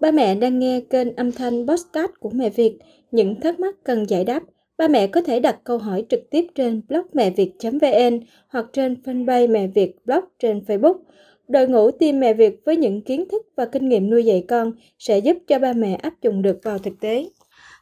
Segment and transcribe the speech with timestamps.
[0.00, 2.78] Ba mẹ đang nghe kênh âm thanh podcast của Mẹ Việt.
[3.10, 4.42] Những thắc mắc cần giải đáp,
[4.78, 8.96] ba mẹ có thể đặt câu hỏi trực tiếp trên blog mẹ việt.vn hoặc trên
[9.04, 10.94] fanpage Mẹ Việt blog trên Facebook.
[11.48, 14.72] Đội ngũ team Mẹ Việt với những kiến thức và kinh nghiệm nuôi dạy con
[14.98, 17.28] sẽ giúp cho ba mẹ áp dụng được vào thực tế.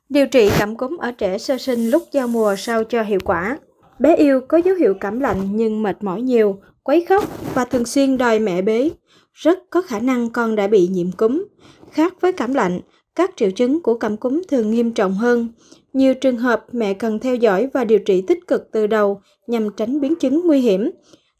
[0.08, 3.58] Điều trị cảm cúm ở trẻ sơ sinh lúc giao mùa sao cho hiệu quả.
[3.98, 7.84] Bé yêu có dấu hiệu cảm lạnh nhưng mệt mỏi nhiều, quấy khóc và thường
[7.84, 8.90] xuyên đòi mẹ bế.
[9.32, 11.44] Rất có khả năng con đã bị nhiễm cúm.
[11.92, 12.80] Khác với cảm lạnh,
[13.14, 15.48] các triệu chứng của cảm cúm thường nghiêm trọng hơn.
[15.92, 19.70] Nhiều trường hợp mẹ cần theo dõi và điều trị tích cực từ đầu nhằm
[19.76, 20.90] tránh biến chứng nguy hiểm.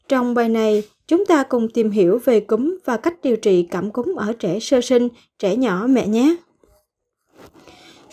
[0.07, 3.91] Trong bài này, chúng ta cùng tìm hiểu về cúm và cách điều trị cảm
[3.91, 5.07] cúm ở trẻ sơ sinh,
[5.39, 6.35] trẻ nhỏ mẹ nhé.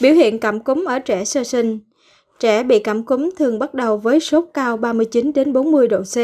[0.00, 1.78] Biểu hiện cảm cúm ở trẻ sơ sinh
[2.40, 6.16] Trẻ bị cảm cúm thường bắt đầu với sốt cao 39 đến 40 độ C,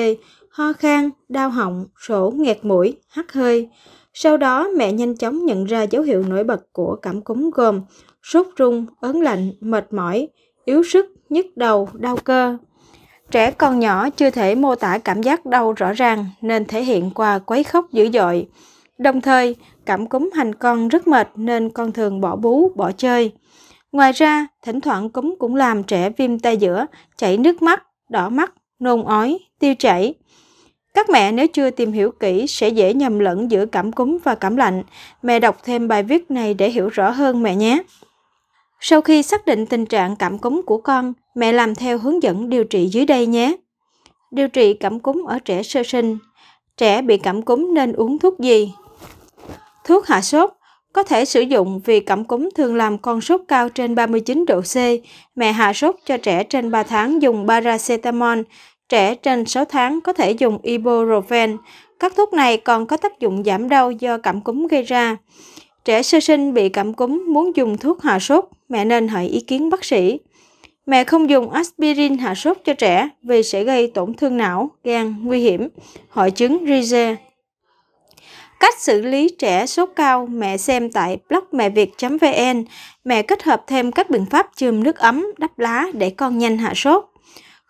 [0.50, 3.68] ho khan, đau họng, sổ, nghẹt mũi, hắt hơi.
[4.14, 7.80] Sau đó, mẹ nhanh chóng nhận ra dấu hiệu nổi bật của cảm cúm gồm
[8.22, 10.28] sốt rung, ớn lạnh, mệt mỏi,
[10.64, 12.58] yếu sức, nhức đầu, đau cơ.
[13.30, 17.10] Trẻ còn nhỏ chưa thể mô tả cảm giác đau rõ ràng nên thể hiện
[17.14, 18.46] qua quấy khóc dữ dội.
[18.98, 23.32] Đồng thời, cảm cúm hành con rất mệt nên con thường bỏ bú, bỏ chơi.
[23.92, 28.28] Ngoài ra, thỉnh thoảng cúm cũng làm trẻ viêm tay giữa, chảy nước mắt, đỏ
[28.28, 30.14] mắt, nôn ói, tiêu chảy.
[30.94, 34.34] Các mẹ nếu chưa tìm hiểu kỹ sẽ dễ nhầm lẫn giữa cảm cúm và
[34.34, 34.82] cảm lạnh.
[35.22, 37.82] Mẹ đọc thêm bài viết này để hiểu rõ hơn mẹ nhé.
[38.80, 42.48] Sau khi xác định tình trạng cảm cúm của con, mẹ làm theo hướng dẫn
[42.48, 43.56] điều trị dưới đây nhé.
[44.30, 46.18] Điều trị cảm cúm ở trẻ sơ sinh.
[46.76, 48.72] Trẻ bị cảm cúm nên uống thuốc gì?
[49.84, 50.50] Thuốc hạ sốt
[50.92, 54.60] có thể sử dụng vì cảm cúm thường làm con sốt cao trên 39 độ
[54.60, 54.76] C.
[55.34, 58.38] Mẹ hạ sốt cho trẻ trên 3 tháng dùng paracetamol,
[58.92, 61.56] trẻ trên 6 tháng có thể dùng ibuprofen.
[61.98, 65.16] Các thuốc này còn có tác dụng giảm đau do cảm cúm gây ra.
[65.84, 69.40] Trẻ sơ sinh bị cảm cúm muốn dùng thuốc hạ sốt, mẹ nên hỏi ý
[69.40, 70.18] kiến bác sĩ.
[70.86, 75.14] Mẹ không dùng aspirin hạ sốt cho trẻ vì sẽ gây tổn thương não, gan,
[75.24, 75.68] nguy hiểm,
[76.08, 77.14] hội chứng Rije.
[78.60, 82.64] Cách xử lý trẻ sốt cao mẹ xem tại blog mẹ việt.vn.
[83.04, 86.58] Mẹ kết hợp thêm các biện pháp chườm nước ấm, đắp lá để con nhanh
[86.58, 87.11] hạ sốt.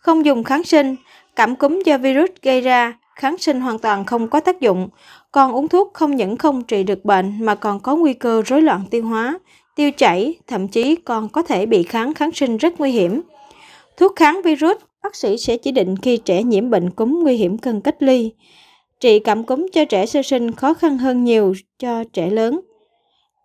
[0.02, 0.96] Không dùng kháng sinh,
[1.36, 4.88] cảm cúm do virus gây ra, kháng sinh hoàn toàn không có tác dụng.
[5.32, 8.62] còn uống thuốc không những không trị được bệnh mà còn có nguy cơ rối
[8.62, 9.38] loạn tiêu hóa,
[9.76, 13.20] tiêu chảy, thậm chí còn có thể bị kháng kháng sinh rất nguy hiểm.
[13.96, 17.58] Thuốc kháng virus, bác sĩ sẽ chỉ định khi trẻ nhiễm bệnh cúm nguy hiểm
[17.58, 18.32] cần cách ly.
[19.00, 22.60] Trị cảm cúm cho trẻ sơ sinh khó khăn hơn nhiều cho trẻ lớn.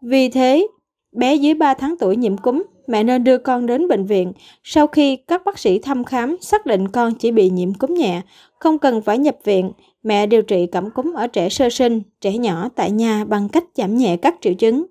[0.02, 0.68] Vì thế,
[1.12, 4.34] bé dưới 3 tháng tuổi nhiễm cúm, mẹ nên đưa con đến bệnh viện
[4.64, 8.22] sau khi các bác sĩ thăm khám xác định con chỉ bị nhiễm cúm nhẹ,
[8.60, 9.72] không cần phải nhập viện.
[10.04, 13.64] Mẹ điều trị cảm cúm ở trẻ sơ sinh, trẻ nhỏ tại nhà bằng cách
[13.76, 14.86] giảm nhẹ các triệu chứng.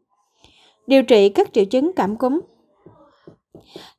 [0.86, 2.40] Điều trị các triệu chứng cảm cúm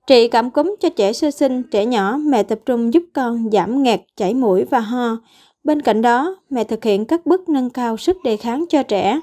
[0.08, 3.84] Trị cảm cúm cho trẻ sơ sinh, trẻ nhỏ, mẹ tập trung giúp con giảm
[3.84, 5.18] nghẹt, chảy mũi và ho.
[5.64, 9.20] Bên cạnh đó, mẹ thực hiện các bước nâng cao sức đề kháng cho trẻ.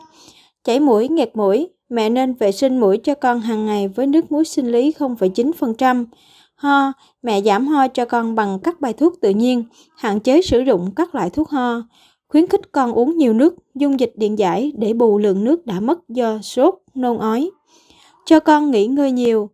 [0.65, 4.33] Chảy mũi, nghẹt mũi, mẹ nên vệ sinh mũi cho con hàng ngày với nước
[4.33, 6.05] muối sinh lý 0,9%.
[6.55, 9.65] Ho, mẹ giảm ho cho con bằng các bài thuốc tự nhiên,
[9.97, 11.83] hạn chế sử dụng các loại thuốc ho.
[12.29, 15.81] Khuyến khích con uống nhiều nước, dung dịch điện giải để bù lượng nước đã
[15.81, 17.51] mất do sốt, nôn ói.
[18.27, 19.51] Cho con nghỉ ngơi nhiều,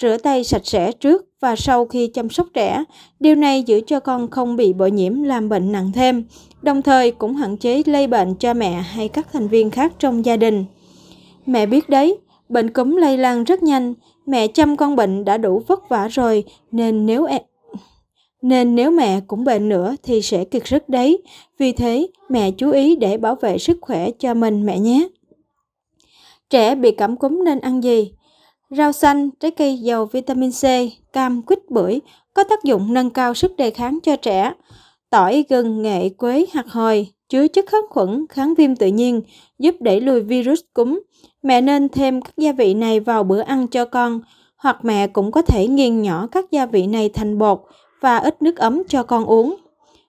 [0.00, 2.84] rửa tay sạch sẽ trước và sau khi chăm sóc trẻ.
[3.20, 6.24] Điều này giữ cho con không bị bội nhiễm làm bệnh nặng thêm,
[6.62, 10.24] đồng thời cũng hạn chế lây bệnh cho mẹ hay các thành viên khác trong
[10.24, 10.64] gia đình.
[11.46, 12.18] Mẹ biết đấy,
[12.48, 13.94] bệnh cúm lây lan rất nhanh,
[14.26, 17.42] mẹ chăm con bệnh đã đủ vất vả rồi nên nếu em
[18.44, 21.22] nên nếu mẹ cũng bệnh nữa thì sẽ kiệt sức đấy.
[21.58, 25.08] Vì thế, mẹ chú ý để bảo vệ sức khỏe cho mình mẹ nhé.
[26.50, 28.12] Trẻ bị cảm cúm nên ăn gì?
[28.70, 30.64] Rau xanh, trái cây giàu vitamin C,
[31.12, 32.00] cam, quýt, bưởi
[32.34, 34.52] có tác dụng nâng cao sức đề kháng cho trẻ.
[35.10, 39.22] Tỏi, gừng, nghệ, quế, hạt hồi chứa chất kháng khuẩn, kháng viêm tự nhiên,
[39.58, 41.00] giúp đẩy lùi virus cúm.
[41.44, 44.20] Mẹ nên thêm các gia vị này vào bữa ăn cho con,
[44.56, 47.62] hoặc mẹ cũng có thể nghiền nhỏ các gia vị này thành bột
[48.00, 49.56] và ít nước ấm cho con uống.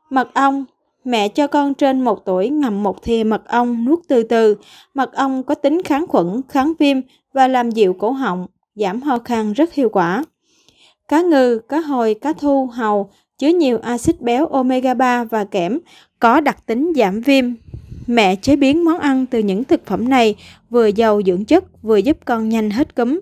[0.10, 0.66] Mật ong
[1.04, 4.56] Mẹ cho con trên 1 tuổi ngậm một thìa mật ong nuốt từ từ.
[4.94, 6.98] Mật ong có tính kháng khuẩn, kháng viêm
[7.34, 10.24] và làm dịu cổ họng, giảm ho khan rất hiệu quả.
[11.08, 15.80] Cá ngừ, cá hồi, cá thu, hầu chứa nhiều axit béo omega 3 và kẽm,
[16.20, 17.46] có đặc tính giảm viêm.
[18.08, 20.36] Mẹ chế biến món ăn từ những thực phẩm này
[20.70, 23.20] vừa giàu dưỡng chất vừa giúp con nhanh hết cúm.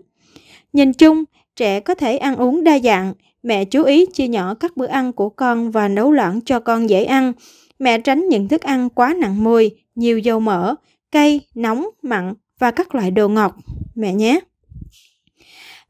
[0.73, 1.23] Nhìn chung,
[1.55, 3.13] trẻ có thể ăn uống đa dạng.
[3.43, 6.89] Mẹ chú ý chia nhỏ các bữa ăn của con và nấu loãng cho con
[6.89, 7.33] dễ ăn.
[7.79, 10.75] Mẹ tránh những thức ăn quá nặng mùi, nhiều dầu mỡ,
[11.11, 13.55] cay, nóng, mặn và các loại đồ ngọt.
[13.95, 14.39] mẹ nhé.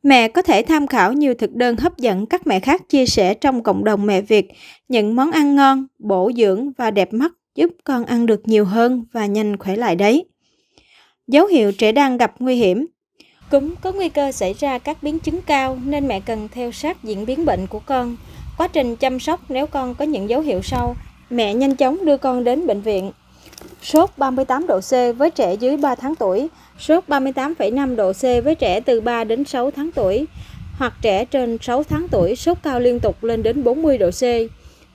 [0.04, 3.34] Mẹ có thể tham khảo nhiều thực đơn hấp dẫn các mẹ khác chia sẻ
[3.34, 4.48] trong cộng đồng mẹ Việt,
[4.88, 9.06] những món ăn ngon, bổ dưỡng và đẹp mắt giúp con ăn được nhiều hơn
[9.12, 10.26] và nhanh khỏe lại đấy.
[11.28, 12.86] Dấu hiệu trẻ đang gặp nguy hiểm
[13.52, 17.04] Cúm có nguy cơ xảy ra các biến chứng cao nên mẹ cần theo sát
[17.04, 18.18] diễn biến bệnh của con.
[18.58, 20.96] Quá trình chăm sóc nếu con có những dấu hiệu sau,
[21.30, 23.12] mẹ nhanh chóng đưa con đến bệnh viện.
[23.82, 26.48] Sốt 38 độ C với trẻ dưới 3 tháng tuổi,
[26.80, 30.26] sốt 38,5 độ C với trẻ từ 3 đến 6 tháng tuổi,
[30.78, 34.24] hoặc trẻ trên 6 tháng tuổi sốt cao liên tục lên đến 40 độ C.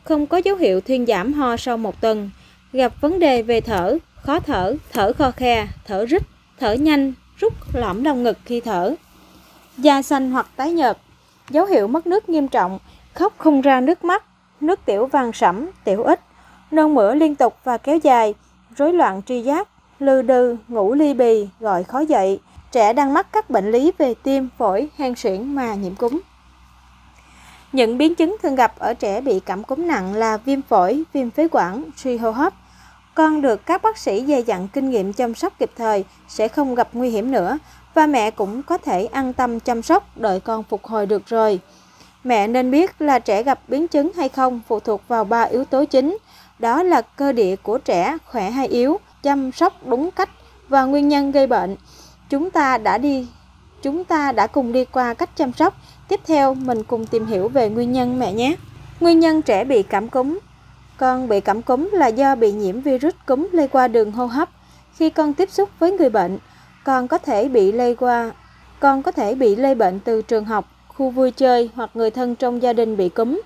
[0.05, 2.31] Không có dấu hiệu thuyên giảm ho sau một tuần.
[2.73, 6.23] Gặp vấn đề về thở, khó thở, thở kho khe, thở rít,
[6.61, 8.95] thở nhanh, rút lõm lồng ngực khi thở.
[9.79, 10.99] Da xanh hoặc tái nhợt,
[11.51, 12.79] dấu hiệu mất nước nghiêm trọng,
[13.15, 14.25] khóc không ra nước mắt,
[14.61, 16.21] nước tiểu vàng sẫm, tiểu ít,
[16.71, 18.35] nôn mửa liên tục và kéo dài,
[18.77, 19.69] rối loạn tri giác,
[20.01, 22.41] lư đừ, ngủ ly bì, gọi khó dậy,
[22.73, 26.21] trẻ đang mắc các bệnh lý về tim, phổi, hen suyễn mà nhiễm cúm.
[27.73, 31.31] Những biến chứng thường gặp ở trẻ bị cảm cúm nặng là viêm phổi, viêm
[31.31, 32.53] phế quản, suy hô hấp,
[33.15, 36.75] con được các bác sĩ dày dặn kinh nghiệm chăm sóc kịp thời sẽ không
[36.75, 37.59] gặp nguy hiểm nữa
[37.95, 41.61] và mẹ cũng có thể an tâm chăm sóc đợi con phục hồi được rồi.
[42.25, 45.65] Mẹ nên biết là trẻ gặp biến chứng hay không phụ thuộc vào ba yếu
[45.65, 46.19] tố chính,
[46.59, 50.31] đó là cơ địa của trẻ khỏe hay yếu, chăm sóc đúng cách
[50.69, 51.77] và nguyên nhân gây bệnh.
[52.29, 53.27] Chúng ta đã đi
[53.83, 55.75] chúng ta đã cùng đi qua cách chăm sóc.
[56.09, 58.57] Tiếp theo mình cùng tìm hiểu về nguyên nhân mẹ nhé.
[59.01, 60.39] Nguyên nhân trẻ bị cảm cúm
[60.99, 64.49] con bị cảm cúm là do bị nhiễm virus cúm lây qua đường hô hấp.
[64.95, 66.39] Khi con tiếp xúc với người bệnh,
[66.85, 68.33] con có thể bị lây qua
[68.81, 72.35] con có thể bị lây bệnh từ trường học, khu vui chơi hoặc người thân
[72.35, 73.41] trong gia đình bị cúm.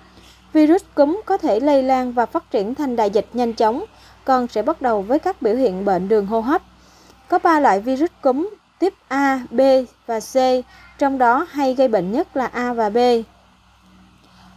[0.53, 3.83] Virus cúm có thể lây lan và phát triển thành đại dịch nhanh chóng.
[4.25, 6.61] Con sẽ bắt đầu với các biểu hiện bệnh đường hô hấp.
[7.27, 8.49] Có 3 loại virus cúm
[8.83, 9.61] tiếp A, B
[10.07, 10.35] và C,
[10.97, 12.97] trong đó hay gây bệnh nhất là A và B.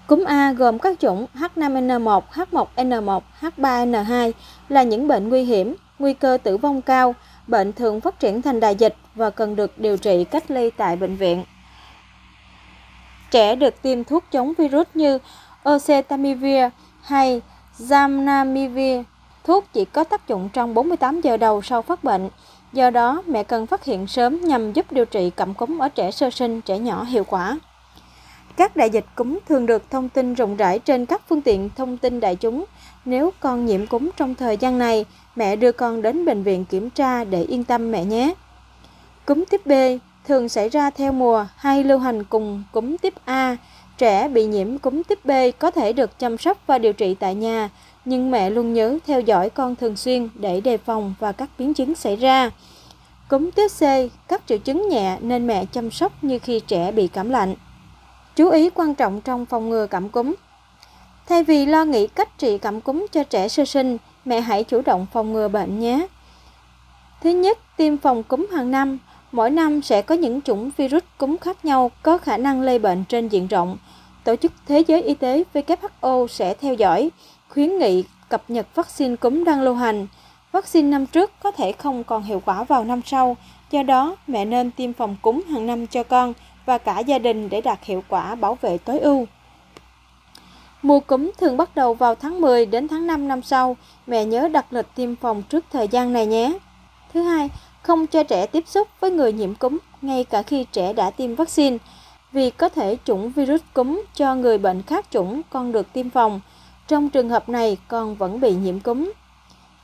[0.06, 4.32] Cúm A gồm các chủng H5N1, H1N1, H3N2
[4.68, 7.14] là những bệnh nguy hiểm, nguy cơ tử vong cao,
[7.46, 10.96] bệnh thường phát triển thành đại dịch và cần được điều trị cách ly tại
[10.96, 11.44] bệnh viện.
[13.30, 15.18] Trẻ được tiêm thuốc chống virus như
[15.68, 16.64] oseltamivir
[17.02, 17.42] hay
[17.78, 19.02] Zamnamivir.
[19.44, 22.28] Thuốc chỉ có tác dụng trong 48 giờ đầu sau phát bệnh.
[22.76, 26.10] Do đó, mẹ cần phát hiện sớm nhằm giúp điều trị cảm cúm ở trẻ
[26.10, 27.58] sơ sinh, trẻ nhỏ hiệu quả.
[28.56, 31.96] Các đại dịch cúm thường được thông tin rộng rãi trên các phương tiện thông
[31.96, 32.64] tin đại chúng.
[33.04, 35.04] Nếu con nhiễm cúm trong thời gian này,
[35.36, 38.34] mẹ đưa con đến bệnh viện kiểm tra để yên tâm mẹ nhé.
[39.26, 39.72] Cúm tiếp B
[40.28, 43.56] thường xảy ra theo mùa hay lưu hành cùng cúm tiếp A.
[43.98, 47.34] Trẻ bị nhiễm cúm tiếp B có thể được chăm sóc và điều trị tại
[47.34, 47.70] nhà,
[48.06, 51.74] nhưng mẹ luôn nhớ theo dõi con thường xuyên để đề phòng và các biến
[51.74, 52.50] chứng xảy ra.
[53.28, 53.80] Cúm tiết C,
[54.28, 57.54] các triệu chứng nhẹ nên mẹ chăm sóc như khi trẻ bị cảm lạnh.
[58.36, 60.34] Chú ý quan trọng trong phòng ngừa cảm cúm.
[61.28, 64.82] Thay vì lo nghĩ cách trị cảm cúm cho trẻ sơ sinh, mẹ hãy chủ
[64.86, 66.06] động phòng ngừa bệnh nhé.
[67.22, 68.98] Thứ nhất, tiêm phòng cúm hàng năm.
[69.32, 73.04] Mỗi năm sẽ có những chủng virus cúm khác nhau có khả năng lây bệnh
[73.04, 73.76] trên diện rộng.
[74.24, 77.10] Tổ chức Thế giới Y tế WHO sẽ theo dõi,
[77.56, 80.06] khuyến nghị cập nhật vaccine cúm đang lưu hành.
[80.52, 83.36] Vaccine năm trước có thể không còn hiệu quả vào năm sau,
[83.70, 86.32] do đó mẹ nên tiêm phòng cúm hàng năm cho con
[86.66, 89.26] và cả gia đình để đạt hiệu quả bảo vệ tối ưu.
[90.82, 93.76] Mùa cúm thường bắt đầu vào tháng 10 đến tháng 5 năm sau.
[94.06, 96.58] Mẹ nhớ đặt lịch tiêm phòng trước thời gian này nhé.
[97.14, 97.50] Thứ hai,
[97.82, 101.34] không cho trẻ tiếp xúc với người nhiễm cúm ngay cả khi trẻ đã tiêm
[101.34, 101.78] vaccine.
[102.32, 106.40] Vì có thể chủng virus cúm cho người bệnh khác chủng con được tiêm phòng.
[106.88, 109.12] Trong trường hợp này, con vẫn bị nhiễm cúm.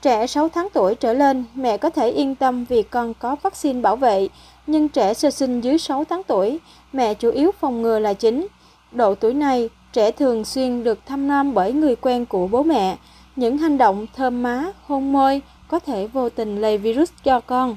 [0.02, 3.80] Trẻ 6 tháng tuổi trở lên, mẹ có thể yên tâm vì con có vaccine
[3.80, 4.28] bảo vệ,
[4.66, 6.58] nhưng trẻ sơ sinh dưới 6 tháng tuổi,
[6.92, 8.46] mẹ chủ yếu phòng ngừa là chính.
[8.92, 12.96] Độ tuổi này, trẻ thường xuyên được thăm nom bởi người quen của bố mẹ.
[13.36, 17.76] Những hành động thơm má, hôn môi có thể vô tình lây virus cho con.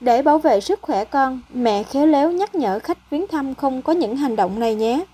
[0.00, 3.82] Để bảo vệ sức khỏe con, mẹ khéo léo nhắc nhở khách viếng thăm không
[3.82, 5.04] có những hành động này nhé.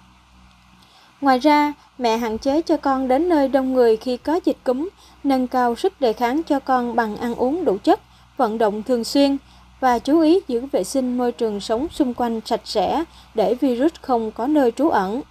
[1.25, 4.89] Ngoài ra, mẹ hạn chế cho con đến nơi đông người khi có dịch cúm,
[5.25, 8.01] nâng cao sức đề kháng cho con bằng ăn uống đủ chất,
[8.37, 9.37] vận động thường xuyên
[9.81, 13.05] và chú ý giữ vệ sinh môi trường sống xung quanh sạch sẽ
[13.35, 15.23] để virus không có nơi trú ẩn.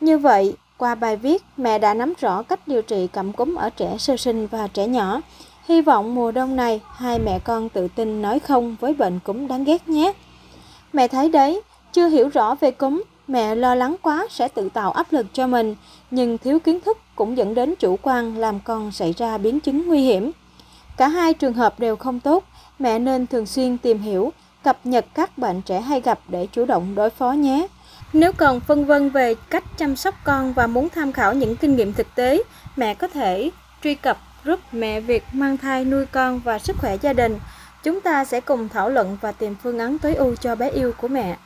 [0.00, 3.70] Như vậy, qua bài viết, mẹ đã nắm rõ cách điều trị cảm cúm ở
[3.70, 5.20] trẻ sơ sinh và trẻ nhỏ.
[5.68, 9.46] Hy vọng mùa đông này, hai mẹ con tự tin nói không với bệnh cúm
[9.46, 10.12] đáng ghét nhé.
[10.92, 11.60] Mẹ thấy đấy,
[11.92, 15.46] chưa hiểu rõ về cúm Mẹ lo lắng quá sẽ tự tạo áp lực cho
[15.46, 15.74] mình,
[16.10, 19.86] nhưng thiếu kiến thức cũng dẫn đến chủ quan làm con xảy ra biến chứng
[19.86, 20.30] nguy hiểm.
[20.96, 22.44] Cả hai trường hợp đều không tốt,
[22.78, 24.32] mẹ nên thường xuyên tìm hiểu
[24.64, 27.66] cập nhật các bệnh trẻ hay gặp để chủ động đối phó nhé.
[28.12, 31.76] Nếu còn phân vân về cách chăm sóc con và muốn tham khảo những kinh
[31.76, 32.42] nghiệm thực tế,
[32.76, 33.50] mẹ có thể
[33.82, 37.38] truy cập group Mẹ Việt mang thai nuôi con và sức khỏe gia đình.
[37.82, 40.92] Chúng ta sẽ cùng thảo luận và tìm phương án tối ưu cho bé yêu
[41.00, 41.36] của mẹ.